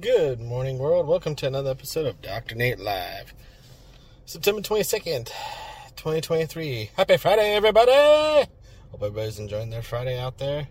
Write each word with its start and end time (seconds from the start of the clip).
Good 0.00 0.40
morning, 0.40 0.78
world. 0.78 1.06
Welcome 1.06 1.36
to 1.36 1.46
another 1.46 1.70
episode 1.70 2.06
of 2.06 2.20
Dr. 2.20 2.56
Nate 2.56 2.80
Live. 2.80 3.32
September 4.26 4.60
22nd, 4.60 5.26
2023. 5.94 6.90
Happy 6.96 7.16
Friday, 7.16 7.54
everybody! 7.54 7.92
Hope 7.92 8.50
everybody's 8.94 9.38
enjoying 9.38 9.70
their 9.70 9.82
Friday 9.82 10.18
out 10.18 10.38
there. 10.38 10.66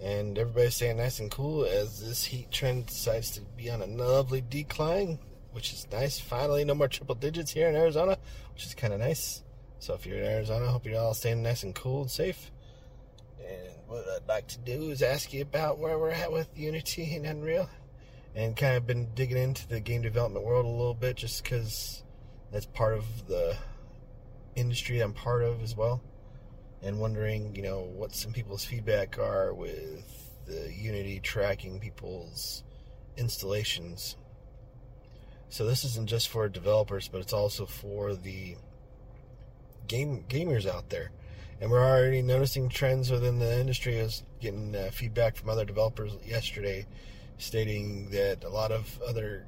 And 0.00 0.38
everybody's 0.38 0.76
staying 0.76 0.98
nice 0.98 1.18
and 1.18 1.28
cool 1.28 1.64
as 1.64 2.06
this 2.06 2.24
heat 2.24 2.52
trend 2.52 2.86
decides 2.86 3.32
to 3.32 3.40
be 3.40 3.68
on 3.68 3.82
a 3.82 3.86
lovely 3.86 4.44
decline, 4.48 5.18
which 5.50 5.72
is 5.72 5.88
nice. 5.90 6.20
Finally, 6.20 6.64
no 6.64 6.74
more 6.74 6.86
triple 6.86 7.16
digits 7.16 7.50
here 7.50 7.68
in 7.68 7.74
Arizona, 7.74 8.16
which 8.54 8.64
is 8.64 8.74
kind 8.74 8.92
of 8.92 9.00
nice. 9.00 9.42
So 9.80 9.94
if 9.94 10.06
you're 10.06 10.18
in 10.18 10.24
Arizona, 10.24 10.68
hope 10.68 10.86
you're 10.86 11.00
all 11.00 11.14
staying 11.14 11.42
nice 11.42 11.64
and 11.64 11.74
cool 11.74 12.02
and 12.02 12.10
safe. 12.10 12.52
And 13.40 13.74
what 13.88 14.06
I'd 14.08 14.28
like 14.28 14.46
to 14.46 14.58
do 14.58 14.90
is 14.90 15.02
ask 15.02 15.32
you 15.32 15.42
about 15.42 15.80
where 15.80 15.98
we're 15.98 16.10
at 16.10 16.30
with 16.30 16.48
Unity 16.56 17.16
and 17.16 17.26
Unreal 17.26 17.68
and 18.34 18.56
kind 18.56 18.76
of 18.76 18.86
been 18.86 19.08
digging 19.14 19.36
into 19.36 19.66
the 19.68 19.80
game 19.80 20.02
development 20.02 20.44
world 20.44 20.64
a 20.64 20.68
little 20.68 20.94
bit 20.94 21.16
just 21.16 21.42
because 21.42 22.02
that's 22.50 22.66
part 22.66 22.94
of 22.94 23.26
the 23.26 23.56
industry 24.56 25.00
I'm 25.00 25.12
part 25.12 25.42
of 25.42 25.62
as 25.62 25.76
well. 25.76 26.02
And 26.82 26.98
wondering, 26.98 27.54
you 27.54 27.62
know, 27.62 27.80
what 27.80 28.14
some 28.14 28.32
people's 28.32 28.64
feedback 28.64 29.18
are 29.18 29.54
with 29.54 30.04
the 30.46 30.72
Unity 30.72 31.20
tracking 31.20 31.80
people's 31.80 32.62
installations. 33.16 34.16
So 35.48 35.64
this 35.64 35.84
isn't 35.84 36.08
just 36.08 36.28
for 36.28 36.48
developers, 36.48 37.08
but 37.08 37.20
it's 37.20 37.32
also 37.32 37.64
for 37.64 38.14
the 38.14 38.56
game 39.86 40.24
gamers 40.28 40.66
out 40.66 40.90
there. 40.90 41.12
And 41.60 41.70
we're 41.70 41.84
already 41.84 42.20
noticing 42.20 42.68
trends 42.68 43.10
within 43.10 43.38
the 43.38 43.58
industry. 43.60 44.00
I 44.00 44.02
was 44.02 44.24
getting 44.40 44.74
uh, 44.74 44.90
feedback 44.92 45.36
from 45.36 45.48
other 45.48 45.64
developers 45.64 46.12
yesterday 46.26 46.86
stating 47.38 48.10
that 48.10 48.44
a 48.44 48.48
lot 48.48 48.72
of 48.72 49.00
other 49.06 49.46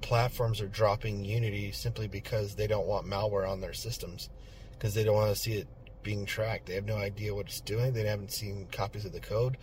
platforms 0.00 0.60
are 0.60 0.68
dropping 0.68 1.24
Unity 1.24 1.72
simply 1.72 2.08
because 2.08 2.54
they 2.54 2.66
don't 2.66 2.86
want 2.86 3.06
malware 3.06 3.48
on 3.48 3.60
their 3.60 3.72
systems 3.72 4.30
because 4.72 4.94
they 4.94 5.04
don't 5.04 5.14
want 5.14 5.34
to 5.34 5.40
see 5.40 5.52
it 5.52 5.68
being 6.02 6.24
tracked. 6.24 6.66
They 6.66 6.74
have 6.74 6.86
no 6.86 6.96
idea 6.96 7.34
what 7.34 7.46
it's 7.46 7.60
doing. 7.60 7.92
They 7.92 8.04
haven't 8.04 8.32
seen 8.32 8.66
copies 8.72 9.04
of 9.04 9.12
the 9.12 9.20
code. 9.20 9.58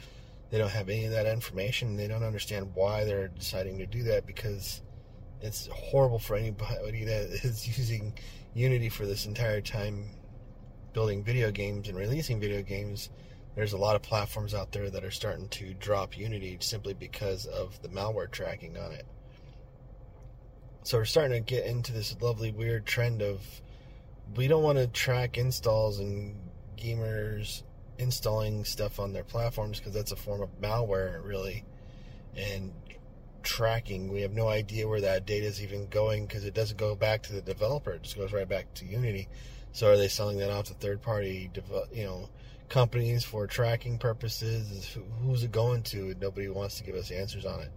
They 0.49 0.57
don't 0.57 0.69
have 0.69 0.89
any 0.89 1.05
of 1.05 1.11
that 1.11 1.25
information. 1.25 1.97
They 1.97 2.07
don't 2.07 2.23
understand 2.23 2.71
why 2.73 3.03
they're 3.03 3.27
deciding 3.29 3.79
to 3.79 3.85
do 3.85 4.03
that 4.03 4.25
because 4.25 4.81
it's 5.41 5.67
horrible 5.73 6.19
for 6.19 6.35
anybody 6.35 7.03
that 7.05 7.29
is 7.43 7.67
using 7.77 8.13
Unity 8.53 8.89
for 8.89 9.05
this 9.05 9.25
entire 9.25 9.61
time 9.61 10.05
building 10.93 11.23
video 11.23 11.51
games 11.51 11.89
and 11.89 11.97
releasing 11.97 12.39
video 12.39 12.61
games 12.61 13.09
there's 13.57 13.73
a 13.73 13.77
lot 13.77 13.95
of 13.95 14.03
platforms 14.03 14.53
out 14.53 14.71
there 14.71 14.87
that 14.87 15.03
are 15.03 15.09
starting 15.09 15.49
to 15.49 15.73
drop 15.73 16.15
Unity 16.15 16.57
simply 16.59 16.93
because 16.93 17.47
of 17.47 17.81
the 17.81 17.89
malware 17.89 18.29
tracking 18.29 18.77
on 18.77 18.91
it. 18.91 19.03
So 20.83 20.99
we're 20.99 21.05
starting 21.05 21.43
to 21.43 21.55
get 21.55 21.65
into 21.65 21.91
this 21.91 22.15
lovely 22.21 22.51
weird 22.51 22.85
trend 22.85 23.23
of 23.23 23.41
we 24.35 24.47
don't 24.47 24.61
want 24.61 24.77
to 24.77 24.85
track 24.85 25.39
installs 25.39 25.97
and 25.97 26.35
gamers 26.77 27.63
installing 27.97 28.63
stuff 28.63 28.99
on 28.99 29.11
their 29.11 29.23
platforms 29.23 29.79
because 29.79 29.93
that's 29.93 30.11
a 30.11 30.15
form 30.15 30.43
of 30.43 30.61
malware 30.61 31.25
really 31.25 31.65
and 32.35 32.71
tracking 33.41 34.11
we 34.13 34.21
have 34.21 34.33
no 34.33 34.47
idea 34.47 34.87
where 34.87 35.01
that 35.01 35.25
data 35.25 35.47
is 35.47 35.63
even 35.63 35.87
going 35.87 36.27
because 36.27 36.43
it 36.43 36.53
doesn't 36.53 36.77
go 36.77 36.93
back 36.93 37.23
to 37.23 37.33
the 37.33 37.41
developer 37.41 37.91
it 37.91 38.03
just 38.03 38.17
goes 38.17 38.31
right 38.31 38.47
back 38.47 38.71
to 38.75 38.85
unity 38.85 39.27
so 39.71 39.89
are 39.89 39.97
they 39.97 40.07
selling 40.07 40.37
that 40.37 40.51
off 40.51 40.65
to 40.65 40.75
third 40.75 41.01
party 41.01 41.49
you 41.91 42.03
know 42.03 42.29
companies 42.69 43.23
for 43.23 43.47
tracking 43.47 43.97
purposes. 43.97 44.97
Who's 45.21 45.43
it 45.43 45.51
going 45.51 45.83
to? 45.83 46.15
Nobody 46.19 46.49
wants 46.49 46.77
to 46.77 46.83
give 46.83 46.95
us 46.95 47.11
answers 47.11 47.45
on 47.45 47.61
it. 47.61 47.71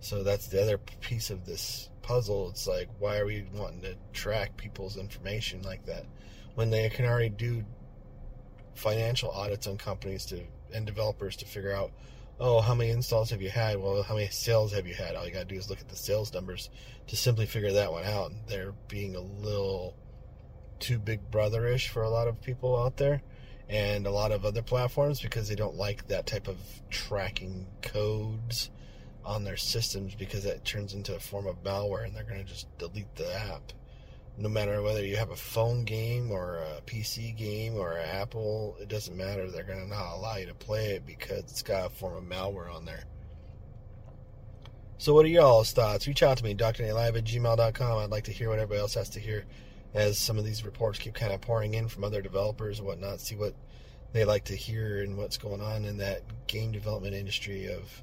So 0.00 0.22
that's 0.22 0.48
the 0.48 0.62
other 0.62 0.78
piece 0.78 1.30
of 1.30 1.44
this 1.44 1.90
puzzle. 2.02 2.48
It's 2.50 2.66
like, 2.66 2.88
why 2.98 3.18
are 3.18 3.26
we 3.26 3.46
wanting 3.52 3.82
to 3.82 3.94
track 4.12 4.56
people's 4.56 4.96
information 4.96 5.62
like 5.62 5.84
that 5.86 6.04
when 6.54 6.70
they 6.70 6.88
can 6.88 7.04
already 7.04 7.28
do 7.28 7.64
financial 8.74 9.30
audits 9.30 9.66
on 9.66 9.76
companies 9.76 10.24
to 10.26 10.42
and 10.72 10.86
developers 10.86 11.36
to 11.36 11.44
figure 11.44 11.72
out, 11.72 11.90
oh, 12.38 12.60
how 12.60 12.74
many 12.74 12.90
installs 12.90 13.30
have 13.30 13.42
you 13.42 13.50
had? 13.50 13.78
Well, 13.78 14.02
how 14.02 14.14
many 14.14 14.28
sales 14.28 14.72
have 14.72 14.86
you 14.86 14.94
had? 14.94 15.16
All 15.16 15.26
you 15.26 15.32
got 15.32 15.40
to 15.40 15.44
do 15.44 15.56
is 15.56 15.68
look 15.68 15.80
at 15.80 15.88
the 15.88 15.96
sales 15.96 16.32
numbers 16.32 16.70
to 17.08 17.16
simply 17.16 17.46
figure 17.46 17.72
that 17.72 17.92
one 17.92 18.04
out. 18.04 18.32
They're 18.46 18.72
being 18.88 19.16
a 19.16 19.20
little 19.20 19.96
too 20.78 20.98
big 20.98 21.30
brotherish 21.30 21.88
for 21.88 22.02
a 22.02 22.08
lot 22.08 22.28
of 22.28 22.40
people 22.40 22.80
out 22.80 22.96
there 22.96 23.20
and 23.70 24.04
a 24.04 24.10
lot 24.10 24.32
of 24.32 24.44
other 24.44 24.62
platforms 24.62 25.20
because 25.20 25.48
they 25.48 25.54
don't 25.54 25.76
like 25.76 26.08
that 26.08 26.26
type 26.26 26.48
of 26.48 26.56
tracking 26.90 27.66
codes 27.82 28.68
on 29.24 29.44
their 29.44 29.56
systems 29.56 30.14
because 30.16 30.42
that 30.42 30.64
turns 30.64 30.92
into 30.92 31.14
a 31.14 31.20
form 31.20 31.46
of 31.46 31.62
malware 31.62 32.04
and 32.04 32.14
they're 32.14 32.24
going 32.24 32.44
to 32.44 32.50
just 32.50 32.66
delete 32.78 33.14
the 33.14 33.32
app. 33.32 33.72
No 34.36 34.48
matter 34.48 34.82
whether 34.82 35.04
you 35.04 35.16
have 35.16 35.30
a 35.30 35.36
phone 35.36 35.84
game 35.84 36.32
or 36.32 36.56
a 36.56 36.80
PC 36.82 37.36
game 37.36 37.76
or 37.76 37.92
an 37.92 38.08
Apple, 38.08 38.76
it 38.80 38.88
doesn't 38.88 39.16
matter. 39.16 39.48
They're 39.48 39.62
going 39.62 39.80
to 39.82 39.88
not 39.88 40.16
allow 40.16 40.36
you 40.36 40.46
to 40.46 40.54
play 40.54 40.92
it 40.92 41.06
because 41.06 41.40
it's 41.40 41.62
got 41.62 41.86
a 41.86 41.90
form 41.90 42.16
of 42.16 42.24
malware 42.24 42.74
on 42.74 42.84
there. 42.84 43.04
So, 44.98 45.14
what 45.14 45.24
are 45.26 45.28
y'all's 45.28 45.72
thoughts? 45.72 46.06
Reach 46.06 46.22
out 46.22 46.38
to 46.38 46.44
me, 46.44 46.54
drnatelive 46.54 47.18
at 47.18 47.24
gmail.com. 47.24 47.98
I'd 47.98 48.10
like 48.10 48.24
to 48.24 48.32
hear 48.32 48.48
what 48.48 48.58
everybody 48.58 48.80
else 48.80 48.94
has 48.94 49.10
to 49.10 49.20
hear 49.20 49.44
as 49.94 50.18
some 50.18 50.38
of 50.38 50.44
these 50.44 50.64
reports 50.64 50.98
keep 50.98 51.14
kind 51.14 51.32
of 51.32 51.40
pouring 51.40 51.74
in 51.74 51.88
from 51.88 52.04
other 52.04 52.22
developers 52.22 52.78
and 52.78 52.86
whatnot, 52.86 53.20
see 53.20 53.36
what 53.36 53.54
they 54.12 54.24
like 54.24 54.44
to 54.44 54.54
hear 54.54 55.02
and 55.02 55.16
what's 55.16 55.38
going 55.38 55.60
on 55.60 55.84
in 55.84 55.98
that 55.98 56.22
game 56.46 56.72
development 56.72 57.14
industry 57.14 57.66
of 57.66 58.02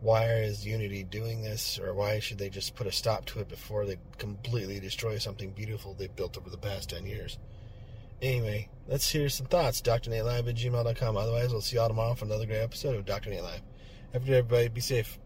why 0.00 0.26
is 0.26 0.66
Unity 0.66 1.04
doing 1.04 1.42
this 1.42 1.78
or 1.78 1.94
why 1.94 2.18
should 2.18 2.38
they 2.38 2.50
just 2.50 2.74
put 2.74 2.86
a 2.86 2.92
stop 2.92 3.24
to 3.26 3.40
it 3.40 3.48
before 3.48 3.86
they 3.86 3.96
completely 4.18 4.78
destroy 4.78 5.18
something 5.18 5.50
beautiful 5.50 5.94
they've 5.94 6.14
built 6.14 6.36
over 6.36 6.50
the 6.50 6.58
past 6.58 6.90
10 6.90 7.06
years. 7.06 7.38
Anyway, 8.20 8.68
let's 8.88 9.10
hear 9.10 9.28
some 9.28 9.46
thoughts. 9.46 9.82
DrNateLive 9.82 10.48
at 10.48 10.54
gmail.com. 10.54 11.16
Otherwise, 11.16 11.50
we'll 11.50 11.60
see 11.60 11.76
y'all 11.76 11.88
tomorrow 11.88 12.14
for 12.14 12.24
another 12.24 12.46
great 12.46 12.62
episode 12.62 12.96
of 12.96 13.04
Dr. 13.04 13.30
Nate 13.30 13.42
Live. 13.42 13.62
Have 14.12 14.22
a 14.22 14.26
good 14.26 14.34
everybody. 14.34 14.68
Be 14.68 14.80
safe. 14.80 15.18